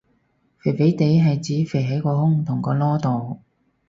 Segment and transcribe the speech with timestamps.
[0.57, 3.41] 肥肥哋係指肥喺個胸同個籮度